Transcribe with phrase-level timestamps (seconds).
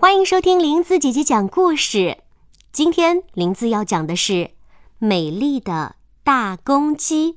[0.00, 2.18] 欢迎收听林子姐姐讲故事。
[2.70, 4.52] 今天林子要讲的是
[5.00, 7.36] 美丽的大公鸡。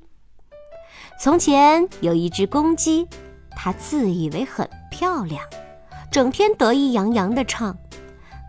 [1.20, 3.08] 从前有一只公鸡，
[3.56, 5.44] 它自以为很漂亮，
[6.12, 7.76] 整天得意洋洋地唱：“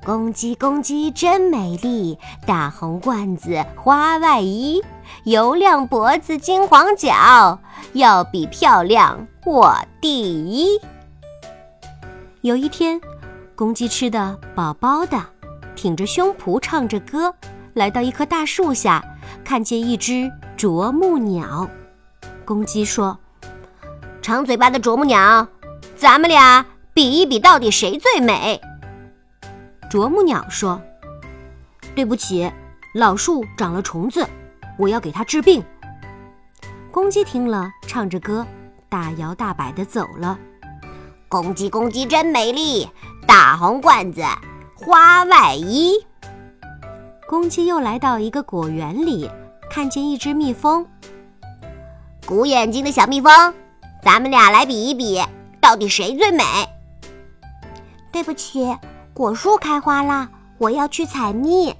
[0.06, 4.80] 公鸡公鸡真美丽，大红冠子花外衣，
[5.24, 7.60] 油亮脖子金黄脚，
[7.94, 10.80] 要比漂亮我第一。”
[12.42, 13.02] 有一天。
[13.64, 15.18] 公鸡吃的饱饱的，
[15.74, 17.34] 挺着胸脯唱着歌，
[17.76, 19.02] 来到一棵大树下，
[19.42, 21.70] 看见一只啄木鸟。
[22.44, 23.18] 公鸡说
[24.22, 25.48] ：“长嘴巴的啄木鸟，
[25.96, 28.60] 咱们俩比一比，到底谁最美？”
[29.90, 30.82] 啄木鸟说
[31.96, 32.52] ：“对不起，
[32.94, 34.28] 老树长了虫子，
[34.78, 35.64] 我要给它治病。”
[36.92, 38.46] 公鸡听了，唱着歌，
[38.90, 40.38] 大摇大摆地走了。
[41.30, 42.90] 公鸡公鸡真美丽。
[43.26, 44.22] 大红罐子，
[44.76, 45.94] 花外衣。
[47.28, 49.30] 公鸡又来到一个果园里，
[49.70, 50.86] 看见一只蜜蜂。
[52.26, 53.54] 鼓眼睛的小蜜蜂，
[54.04, 55.22] 咱们俩来比一比，
[55.62, 56.44] 到底谁最美？
[58.12, 58.78] 对不起，
[59.14, 61.74] 果树开花啦，我要去采蜜。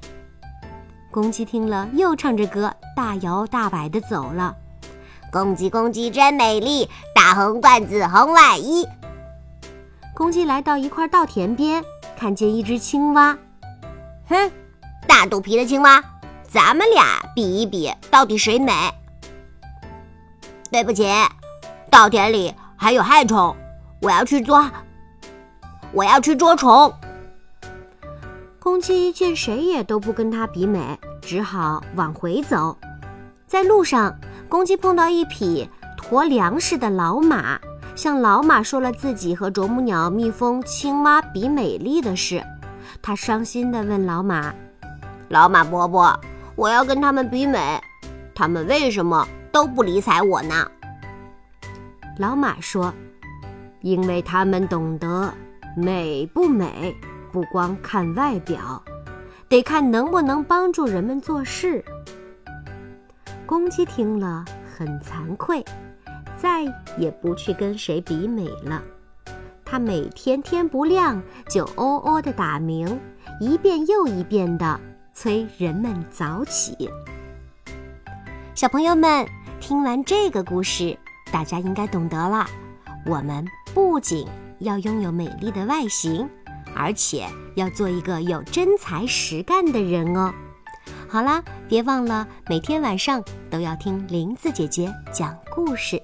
[1.12, 4.56] 公鸡听了，又唱着歌，大摇大摆地走了。
[5.32, 8.88] 公鸡公鸡真美丽，大红罐子，红外衣。
[10.16, 11.84] 公鸡来到一块稻田边，
[12.16, 13.36] 看见一只青蛙。
[14.28, 14.52] 哼，
[15.08, 16.04] 大肚皮的青蛙，
[16.44, 18.72] 咱们俩比一比，到底谁美？
[20.72, 21.08] 对不起，
[21.90, 23.56] 稻田里还有害虫，
[24.02, 24.72] 我要去抓，
[25.92, 26.94] 我要去捉虫。
[28.60, 32.78] 公鸡见谁也都不跟它比美，只好往回走。
[33.48, 34.16] 在路上，
[34.48, 35.68] 公鸡碰到一匹
[35.98, 37.60] 驮粮食的老马。
[37.96, 42.44] 向老马说了自己和啄木鸟、蜜蜂、青蛙比美丽的事，
[43.02, 44.54] 他伤心地问老马
[45.30, 46.20] ：“老马伯伯，
[46.56, 47.80] 我要跟他们比美，
[48.34, 50.68] 他们为什么都不理睬我呢？”
[52.18, 52.92] 老马说
[53.82, 55.32] ：“因为他们懂得
[55.78, 56.96] 美不美，
[57.32, 58.82] 不光看外表，
[59.48, 61.84] 得看能不能帮助人们做事。”
[63.46, 64.44] 公鸡听了
[64.76, 65.64] 很惭愧。
[66.44, 66.66] 再
[66.98, 68.84] 也不去跟谁比美了。
[69.64, 73.00] 他每天天不亮就喔喔的打鸣，
[73.40, 74.78] 一遍又一遍的
[75.14, 76.90] 催人们早起。
[78.54, 79.26] 小朋友们，
[79.62, 80.98] 听完这个故事，
[81.32, 82.46] 大家应该懂得了。
[83.06, 84.28] 我们不仅
[84.60, 86.30] 要拥有美丽的外形，
[86.76, 90.34] 而且要做一个有真才实干的人哦。
[91.08, 96.02] 好啦，别忘了每天晚上都要听林子姐姐讲故事。